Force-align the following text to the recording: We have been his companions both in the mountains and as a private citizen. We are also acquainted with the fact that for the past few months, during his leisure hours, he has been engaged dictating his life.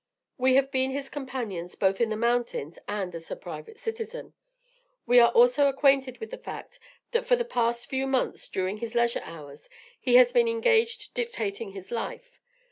We 0.39 0.55
have 0.55 0.71
been 0.71 0.89
his 0.89 1.09
companions 1.09 1.75
both 1.75 2.01
in 2.01 2.09
the 2.09 2.15
mountains 2.17 2.79
and 2.87 3.13
as 3.13 3.29
a 3.29 3.35
private 3.35 3.77
citizen. 3.77 4.33
We 5.05 5.19
are 5.19 5.29
also 5.29 5.67
acquainted 5.69 6.17
with 6.17 6.31
the 6.31 6.39
fact 6.39 6.79
that 7.11 7.27
for 7.27 7.35
the 7.35 7.45
past 7.45 7.87
few 7.87 8.07
months, 8.07 8.49
during 8.49 8.77
his 8.77 8.95
leisure 8.95 9.21
hours, 9.23 9.69
he 9.99 10.15
has 10.15 10.31
been 10.31 10.47
engaged 10.47 11.13
dictating 11.13 11.73
his 11.73 11.91
life. 11.91 12.39